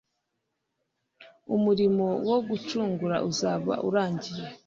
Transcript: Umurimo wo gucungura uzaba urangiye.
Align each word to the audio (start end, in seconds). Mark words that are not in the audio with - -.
Umurimo 1.55 2.05
wo 2.29 2.37
gucungura 2.47 3.15
uzaba 3.29 3.73
urangiye. 3.87 4.45